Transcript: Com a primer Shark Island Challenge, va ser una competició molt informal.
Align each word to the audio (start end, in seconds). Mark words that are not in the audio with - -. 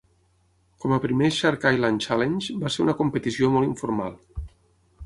Com 0.85 0.95
a 0.95 0.99
primer 1.03 1.29
Shark 1.35 1.67
Island 1.73 2.03
Challenge, 2.07 2.57
va 2.65 2.73
ser 2.77 2.83
una 2.87 2.97
competició 3.05 3.53
molt 3.59 3.73
informal. 3.75 4.19